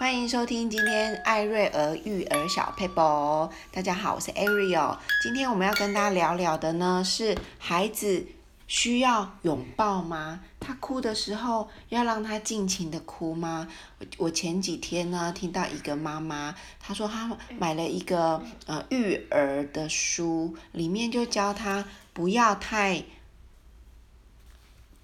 [0.00, 3.50] 欢迎收听今天艾瑞儿育儿小撇步。
[3.70, 4.96] 大家好，我是 Ariel。
[5.22, 8.24] 今天我们要跟大家聊聊的呢，是孩子
[8.66, 10.40] 需要拥抱吗？
[10.58, 13.68] 他哭的时候要让他尽情的哭吗？
[14.16, 23.04] 我前几天呢听到一个妈妈，她说她买了一个呃育儿的书，里面就教他不要太。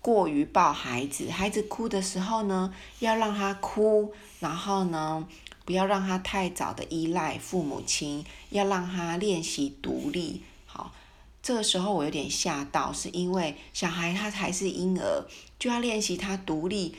[0.06, 5.26] 过于抱孩子，孩子哭的时候呢，要让他哭，然后呢，
[5.64, 10.42] 不要让他太早的依赖父母亲，要让他练习独立。
[10.64, 10.92] 好，
[11.42, 15.26] 这个时候我有点吓到，是因为小孩他还是婴儿，
[15.58, 16.94] 就要练习他独立，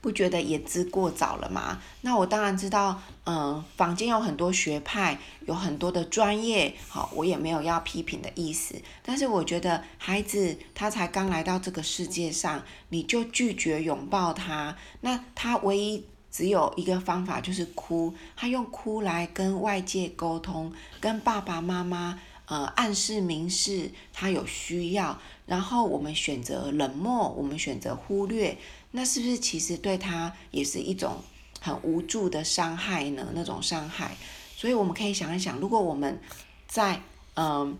[0.00, 1.82] 不觉得言之过早了吗？
[2.02, 8.76] 那我当然知道，嗯，坊间有很多学派，有很多的专业，好，我也没有要批评的意思。
[9.02, 28.56] 但是我觉得孩子他才刚来到这个世界上，你就拒绝拥抱他，那他唯一只有一个方法就是哭，他用哭来跟外界沟通，跟爸爸妈妈呃暗示明示他有需要，然后我们选择冷漠，我们选择忽略。
[28.90, 31.22] 那是不是其实对他也是一种
[31.60, 33.28] 很无助的伤害呢？
[33.34, 34.16] 那种伤害，
[34.56, 36.18] 所以我们可以想一想，如果我们
[36.66, 37.02] 在
[37.34, 37.78] 嗯，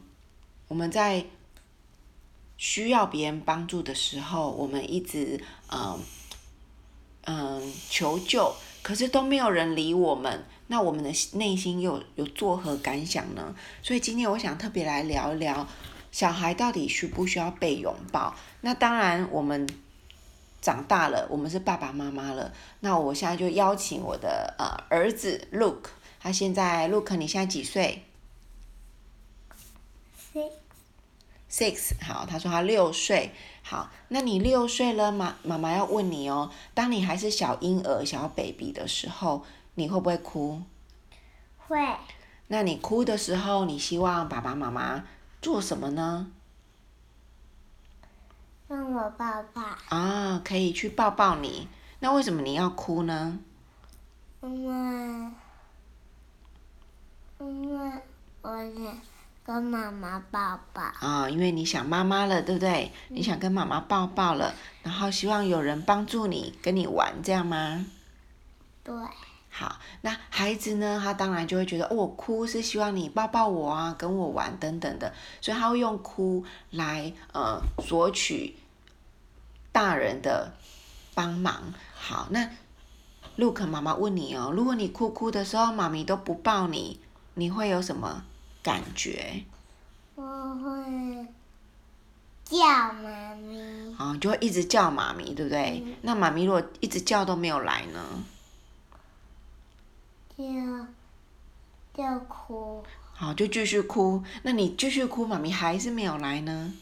[0.68, 1.24] 我们在
[2.58, 5.42] 需要别人帮助的时候，我们一直
[5.72, 5.98] 嗯
[7.24, 13.54] 嗯求救，可是都没有人理我们，那我们的内心又有作何感想呢？
[13.82, 15.66] 所以今天我想特别来聊一聊，
[16.12, 18.36] 小孩到底需不需要被拥抱？
[18.60, 19.66] 那当然我们。
[20.60, 22.52] 长大了，我们是爸爸妈妈了。
[22.80, 28.04] 那我现在就邀请我的呃儿子 Luke，他现在 Luke，你现在几岁
[30.32, 30.50] ？Six。
[31.50, 33.32] Six，好，他说他六岁。
[33.62, 35.36] 好，那你六岁了吗？
[35.42, 40.62] 妈妈要问你哦，当你还是小婴儿、小 baby 的时候，你会不会哭？
[41.56, 41.78] 会。
[42.48, 45.04] 那你哭的时候，你希望爸爸妈妈
[45.40, 46.30] 做什么呢？
[48.68, 49.62] 让我抱抱。
[49.88, 51.66] 啊，可以去抱抱你。
[52.00, 53.38] 那为什么你要哭呢？
[54.42, 55.32] 因为，
[57.40, 57.92] 因为
[58.42, 58.98] 我想
[59.42, 60.82] 跟妈妈抱抱。
[61.00, 62.92] 啊，因为你想妈妈了，对不对？
[63.08, 63.16] 嗯。
[63.16, 67.86] 你想跟妈妈抱抱了，然后希望有人帮助你，跟你玩，这样吗？
[68.84, 68.94] 对。
[69.58, 71.00] 好，那孩子呢？
[71.02, 78.54] 他当然就会觉得，哦，我哭是希望你抱抱我啊，跟我玩等等的，所以他会用哭来呃索取
[79.72, 80.52] 大人的
[81.12, 81.74] 帮忙。
[81.92, 82.48] 好，那
[83.36, 87.00] Luke 妈妈问你哦，如果你哭哭的时候，妈咪都不抱你，
[87.34, 88.22] 你会有什么
[88.62, 89.42] 感觉？
[90.14, 91.26] 我会
[92.44, 93.96] 叫妈咪。
[93.98, 95.82] 啊，就会一直叫妈咪，对不对？
[95.84, 95.96] 嗯。
[96.02, 98.00] 那妈咪如果一直叫都没有来呢？
[100.38, 100.44] 就
[101.92, 104.22] 就哭，好，就继续哭。
[104.44, 106.72] 那你继续哭，妈咪还是没有来呢？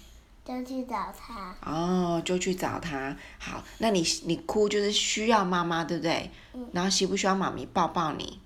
[0.44, 1.56] 就去找他。
[1.62, 3.16] 哦，就去找他。
[3.38, 6.30] 好，那你你哭就是需要妈妈，对不对？
[6.52, 6.68] 嗯。
[6.72, 8.38] 然后需不需要妈咪抱抱你？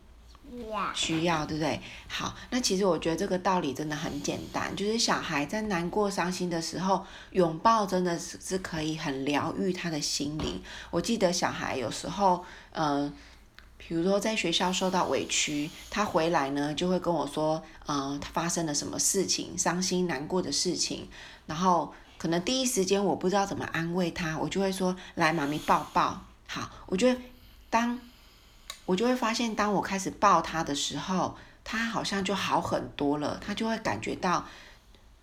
[0.49, 0.95] 需要。
[0.95, 1.81] 需要，对不对？
[2.07, 10.63] 好，那其实我觉得这个道理真的很简单，就是小孩在难过、伤心的时候，拥抱真的是是可以很疗愈他的心灵。
[10.93, 13.13] 我记得小孩有时候，嗯、呃。
[13.89, 21.09] 比如说在学校受到委屈，他回来呢就会跟我说，嗯、呃，他发生了什么事情，伤心难过的事情，
[21.47, 26.23] 然后可能第一时间我不知道怎么安慰他，我就会说，来，妈咪抱抱。
[26.47, 27.21] 好，我觉得
[27.71, 27.99] 当，
[28.85, 34.47] 我就会发现，当我开始抱他的时候，他好像就好很多了，他就会感觉到，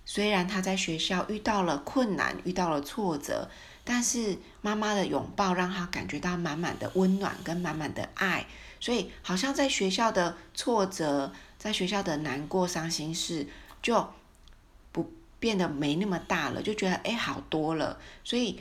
[0.07, 3.49] 虽然他在学校遇到了困难，遇到了挫折。
[3.83, 8.45] 但是妈妈的拥抱让他感觉到满满的温暖跟满满的爱，
[8.81, 13.47] 所以好像在学校的挫折，在学校的难过、伤心事
[13.81, 14.09] 就
[14.91, 15.09] 不
[15.39, 17.97] 变得没那么大了，就觉得哎好多了。
[18.25, 18.59] 所以，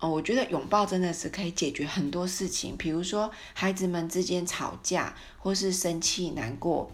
[0.00, 6.90] 哦，我觉得拥抱真的是可以解决很多事情，比如说孩子们之间吵架或是生气难过。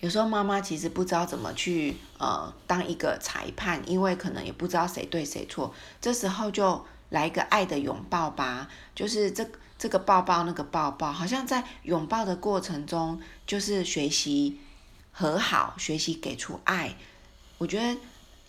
[0.00, 5.74] 有时候妈妈其实不知道怎么去呃当一个裁判，因为可能也不知道谁对谁错。
[6.00, 9.46] 这时候就来一个爱的拥抱吧，就是这
[9.78, 14.58] 这个抱抱那个抱抱，好像在拥抱的过程中，就是学习
[15.12, 16.96] 和好，学习给出爱。
[17.58, 18.00] 我觉得，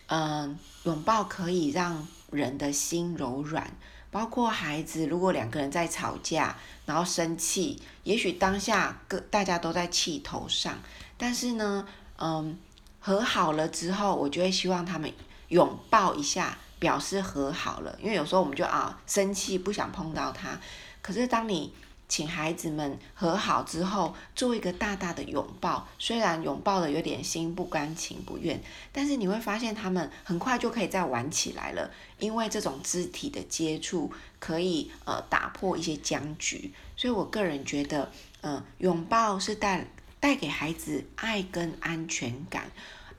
[0.08, 3.72] 嗯、拥抱可以让人的心柔软，
[4.10, 10.78] 包括孩子，如果两个人在吵架，然后生气，也许当下各大家都在气头上。
[11.18, 11.88] 但是呢，
[12.18, 12.58] 嗯，
[13.00, 15.12] 和好了之后，我就会希望他们
[15.50, 20.60] 拥抱一下表示和好了，因为有时候我们就啊生气不想碰到他，
[21.02, 21.74] 可是当你
[22.12, 28.62] 请孩子们和好之后，做一个大大的拥抱，虽然拥抱的有点心不甘情不愿，
[28.92, 38.12] 但是你会发现他们很快就可以再玩起来了，因为这种肢体的接触可以呃打破一些僵局，所以我个人觉得，
[38.42, 39.88] 嗯、拥抱是带
[40.20, 42.70] 带给孩子爱跟安全感。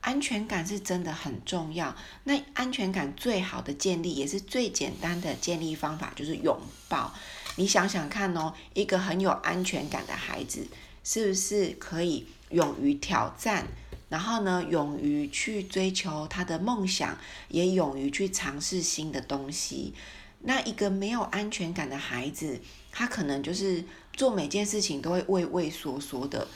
[0.01, 1.95] 安全感是真的很重要。
[2.25, 6.59] 那安全感最好的建立，也是最简单的建立方法，就是拥
[6.89, 7.11] 抱。
[7.55, 10.67] 你想想看哦，一个很有安全感的孩子，
[11.03, 13.67] 是不是可以勇于挑战？
[14.09, 17.17] 然后呢，勇于去追求他的梦想，
[17.49, 19.93] 也勇于去尝试新的东西。
[20.41, 22.59] 那一个没有安全感的孩子，
[22.91, 23.83] 他可能就是
[24.13, 26.47] 做每件事情都会畏畏缩缩的。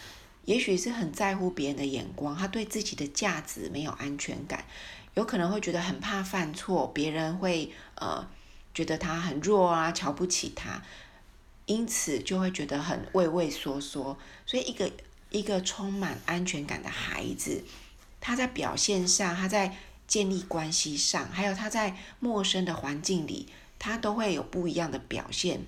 [0.45, 4.63] 也许是很在乎别人的眼光，他对自己的价值没有安全感，
[5.15, 8.27] 有可能会觉得很怕犯错，别人会呃
[8.77, 10.83] 觉得他很弱啊，瞧不起他，
[11.65, 14.15] 因此就会觉得很畏畏缩缩。
[14.45, 14.91] 所以一个
[15.31, 17.63] 一个充满安全感的孩子，
[18.21, 19.75] 他在表现上，他在
[20.05, 23.47] 建立关系上，还有他在陌生的环境里，
[23.79, 25.61] 他都会有不一样的表现。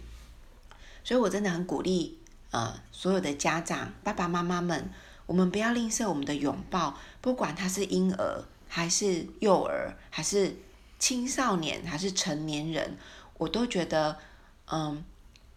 [1.03, 2.19] 所以我真的很鼓励。
[2.51, 4.91] 呃，所有的家长、爸爸妈妈们，
[5.25, 10.55] 我们不要吝啬我们的拥抱，不管他是婴儿，还是幼儿，还是
[10.99, 12.97] 青少年，还是成年人，
[13.37, 14.19] 我都觉得，
[14.69, 15.03] 嗯，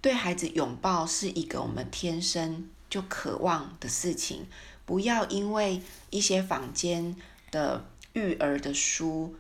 [0.01, 4.47] 对孩子拥抱是一个我们天生就渴望的事情。
[4.87, 7.17] 不要因为一些坊间
[7.51, 7.85] 的
[8.15, 9.35] 育儿的书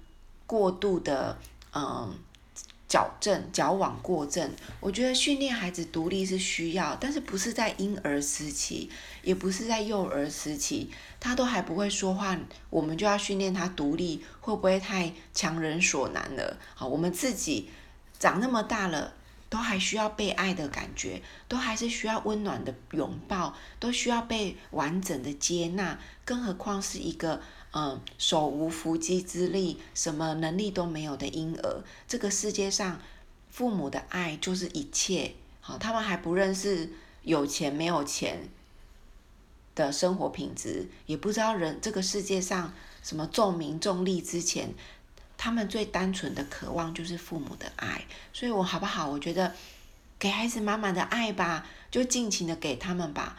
[0.47, 1.39] 过度的，
[1.73, 2.19] 嗯。
[2.93, 8.91] 矫正矫枉过正，我觉得训练孩子独立是需要，但是不是在婴儿时期，
[9.23, 16.59] 也不是在幼儿时期，他都还不会说话，我们就要训练他独立，会不会太强人所难了？
[16.75, 17.71] 好，我们自己
[18.19, 19.15] 长那么大了，
[19.49, 27.41] 都还需要被爱的感觉，都还是需要温暖的拥抱，都需要被完整的接纳，更何况是一个。
[27.75, 33.01] 嗯，手无缚鸡之力，什么能力都没有的婴儿，这个世界上，
[33.51, 35.35] 父母的爱就是一切。
[35.63, 36.93] 好，他们还不认识
[37.23, 38.51] 有钱没有钱
[39.75, 44.75] 的生活品质，也不知道人这个世界上什么重名重利之前，
[45.39, 48.05] 他们最单纯的渴望就是父母的爱。
[48.35, 49.09] 所以我好不好？
[49.09, 49.55] 我觉得
[50.19, 53.39] 给孩子满满的爱吧，就尽情的给他们吧。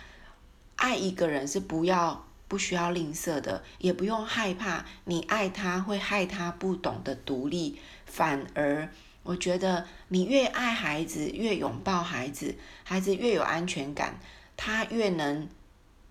[0.77, 2.25] 爱一个人是不要。
[2.47, 7.79] 不需要吝啬的，也不用害怕你爱他会害他不懂得独立。
[8.05, 8.89] 反而，
[9.23, 14.19] 我觉得你越爱孩子，越拥抱孩子，孩子越有安全感，
[14.55, 15.49] 他越能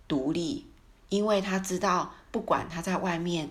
[0.08, 0.66] 独立，
[1.10, 3.50] 因为他知道，不管他在外面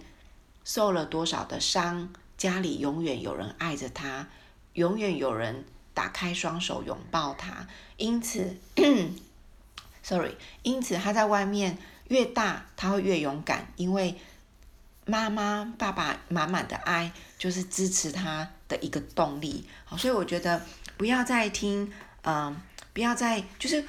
[0.65, 4.27] 受了多少的伤，家里永远有人爱着他，
[4.73, 5.63] 永远有人
[5.93, 7.67] 打开双手拥抱他。
[7.95, 8.57] 因此，
[10.03, 11.77] sorry，因此他在外面。
[12.11, 14.17] 越大，他会越勇敢，因为
[15.05, 19.65] 妈妈、爸爸满满的爱就是支持他的一个动力。
[19.85, 20.61] 好，所以我觉得
[20.97, 21.89] 不要再听，
[22.23, 22.61] 嗯、
[22.91, 23.85] 不要再就是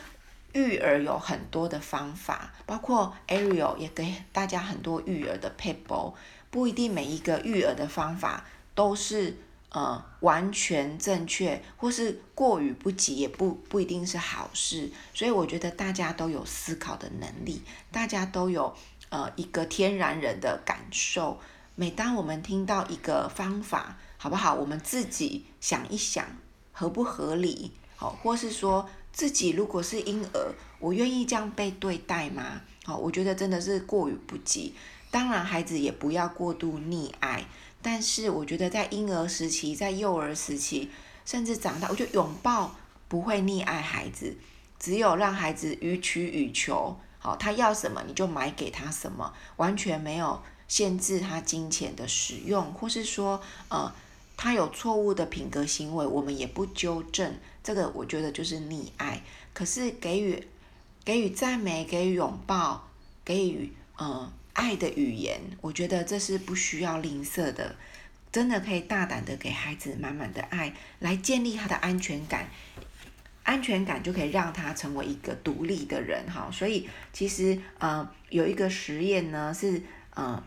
[0.53, 6.15] 育儿有很多的方法，包括 Ariel 也给大家很多育儿的撇步，
[6.49, 8.45] 不一定每一个育儿的方法
[8.77, 9.37] 都是。
[9.75, 14.91] 呃，完全正确，或是过犹不及，也不不一定是好事。
[15.15, 18.75] 所以我觉得大家都有思考的能力，大家都有
[19.09, 21.41] 呃一个天然人的感受。
[21.75, 24.55] 每当我们听到一个方法，好不好？
[24.55, 26.27] 我们自己想一想，
[26.71, 27.73] 合不合理？
[27.97, 32.61] 好，或是说自己如果是婴儿，我愿意这样被对待吗？
[32.85, 34.75] 好，我觉得真的是过犹不及。
[35.11, 37.47] 当然，孩子也不要过度溺爱。
[37.83, 40.89] 但是我觉得在婴儿时期，在幼儿时期，
[41.25, 42.77] 甚至长大，我觉得拥抱
[43.09, 44.37] 不会溺爱孩子，
[44.79, 53.93] 只有让孩子予取予求，好，他要什么你就买给他什么，完全没有限制他金钱的使用，或是说，呃，
[54.37, 57.35] 他有错误的品格行为，我们也不纠正，
[57.65, 59.23] 这个我觉得就是溺爱。
[59.53, 60.47] 可是给予
[61.05, 62.89] 给予赞美，给予拥抱，
[63.25, 64.33] 给予呃。
[64.55, 67.75] 爱的语言，我觉得这是不需要吝啬的，
[68.31, 72.49] 真的可以大胆的给孩子满满的爱，来建立他的安全感，
[73.43, 76.49] 安全感就可以让他成为一个独立的人哈。
[76.53, 79.83] 所以其实呃有一个实验呢是
[80.15, 80.43] 呃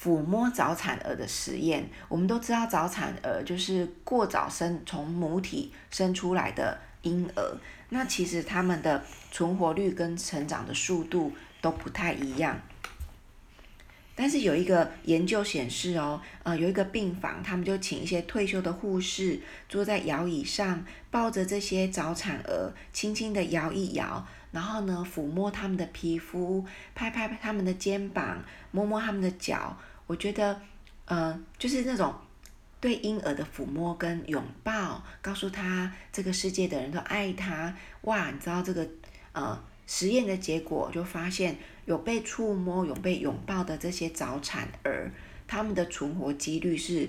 [0.00, 7.56] 抚摸早产儿的实验，我们都知道早产儿就是过早生从母体生出来的婴儿，
[7.90, 12.60] 那其实他们的存活率跟成长的速度都不太一样。
[14.20, 29.78] 但是有一个研究显示哦，呃，有一个病房，他们就请一些退休的护士坐在摇椅上，抱着这些早产儿，轻轻的摇一摇，然后呢，抚摸他们的皮肤，拍拍他们的肩膀，摸摸他们的脚。
[30.08, 30.60] 我觉得，
[31.04, 32.12] 呃，就是那种
[32.80, 37.72] 对婴儿的抚摸跟拥抱，告诉他这个世界的人都爱他。
[38.00, 38.84] 哇，你知道这个，
[39.30, 39.62] 呃。
[39.90, 45.10] 实验的结果就发现，有被触摸、有被拥抱的这些早产儿，
[45.46, 47.08] 他们的存活几率是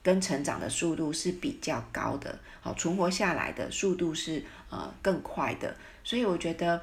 [0.00, 5.76] 跟成长的速度是比较高的，好，存活下来的速度是呃更快的。
[6.04, 6.80] 所以我觉得，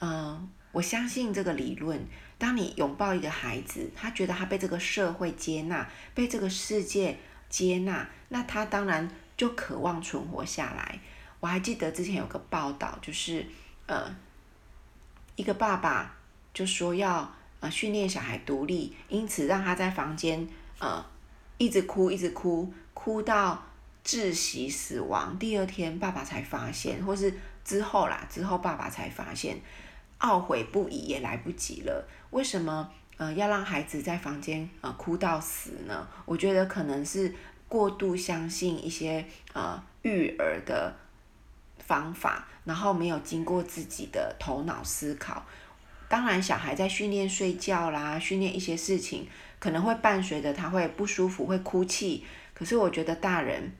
[0.00, 2.04] 嗯、我相信这个理论。
[2.36, 7.16] 当你拥抱一个孩子，他觉得他被这个社会接纳，被这个世界
[7.48, 10.98] 接纳，那他当然就渴望存活下来。
[11.38, 13.46] 我还记得之前有个报道，就是
[13.86, 14.12] 呃。
[15.42, 16.14] 一个爸爸
[16.54, 20.46] 就说要呃训练小孩独立，因此让他在房间
[20.78, 21.04] 呃
[21.58, 23.60] 一直哭一直哭，哭到
[24.04, 25.36] 窒息死亡。
[25.40, 27.34] 第二天爸爸才发现，或是
[27.64, 29.60] 之后啦，之后爸爸才发现，
[30.20, 32.08] 懊悔不已也来不及了。
[32.30, 36.06] 为什么呃要让孩子在房间呃哭到死呢？
[36.24, 37.34] 我觉得可能是
[37.66, 41.01] 过度相信一些呃育儿的。
[41.86, 45.44] 方法，然后没有经过自己的头脑思考。
[46.08, 49.26] 当然，小孩在训练睡觉啦，训练一些事情，
[49.58, 52.24] 可能会伴随着他会不舒服，会哭泣。
[52.52, 53.72] 可是我觉得大人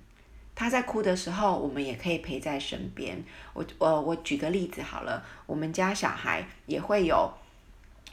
[0.54, 3.23] 他在哭的时候，我们也可以陪在身边。
[3.52, 7.30] 我我我举个例子好了，我们家小孩也会有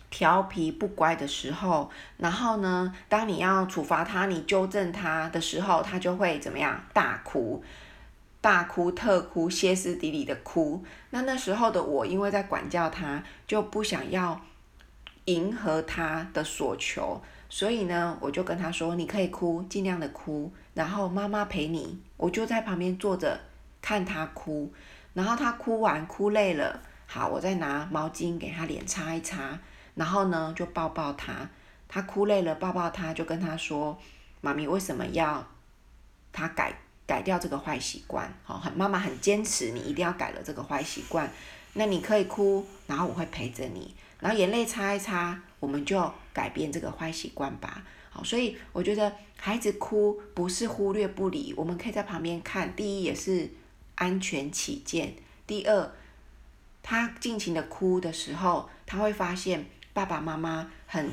[0.10, 6.84] 调皮不乖的时候，然后呢，当你要处罚他，你纠正他的时候，他就会怎么样？
[6.94, 7.64] 大哭。
[8.42, 10.84] 大哭特哭，歇斯底里的哭。
[11.10, 14.40] 那那时候的我，因为在管教他，就不想要
[15.26, 23.40] 迎合他的所求，所以呢，我就跟他说：“你可以哭，尽量的哭，然后妈妈陪你。”我就在旁边坐着
[23.82, 24.72] 看他哭，
[25.14, 29.60] 然后他哭完哭累了，好，我再拿毛巾给他脸擦一擦，
[29.96, 31.50] 然后呢就抱抱他。
[31.88, 33.98] 他哭累了，抱抱他，就跟他说
[34.42, 35.46] ：“妈咪为什么要
[36.32, 36.74] 他改？”
[37.10, 41.28] 改掉这个坏习惯，好，很妈妈很坚持，你一定要改了这个坏习惯。
[41.74, 47.84] 那你可以哭，然后我会陪着你，然后眼泪擦一擦，我们就改变这个坏习惯吧。
[48.12, 52.76] 好，所以我觉得孩子哭不是忽略不理，我们可以在旁边看。
[52.76, 53.50] 第一也是
[53.96, 55.16] 安全起见，
[55.48, 55.92] 第二
[56.84, 61.10] 他尽情的哭的时候，他会发现爸爸妈妈很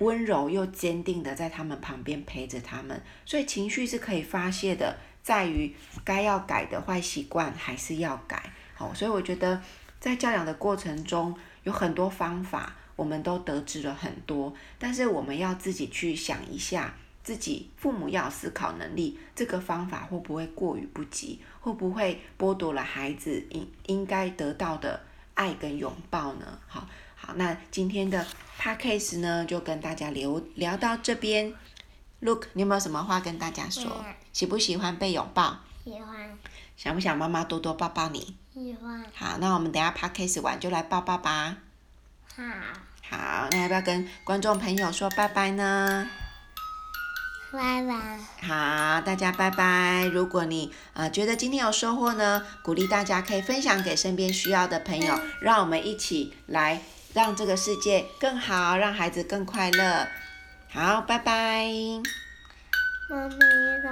[0.00, 4.98] 温柔又坚定的在他们旁边陪着他们，所以情绪是可以发泄的。
[5.22, 5.74] 在于
[6.04, 9.62] 该要改的坏习惯还是要改，好，所以我觉得
[10.00, 25.00] 在教养的过程中有很多方法，我们都得知了很多，但是我们要自己去想一下，自己父母要思考能力，这个方法会不会过于不及，会不会剥夺了孩子应应该得到的
[25.34, 26.58] 爱跟拥抱呢？
[26.66, 28.26] 好，好，那今天的
[28.58, 31.54] podcast 呢就跟大家聊聊到这边。
[32.24, 33.90] Look，你有没有什么话跟大家说？
[33.98, 35.56] 嗯、喜不喜欢被拥抱？
[35.84, 36.38] 喜欢。
[36.76, 38.36] 想不想妈妈多多抱抱你？
[38.54, 39.04] 喜欢。
[39.12, 41.56] 好，那我们等下 podcast 完就来抱抱吧。
[42.36, 42.44] 好。
[43.10, 46.08] 好，那要不要跟观众朋友说拜拜呢？
[47.52, 48.18] 拜拜。
[48.46, 50.04] 好，大家拜拜。
[50.04, 56.80] 如果你呃觉得今天有收获呢，鼓励大家可以分享给身边需要的朋友，嗯、让我们一起来
[57.14, 60.06] 让这个世界更好，让孩子更快乐。
[60.74, 61.66] 好，拜拜。
[63.10, 63.82] 妈咪。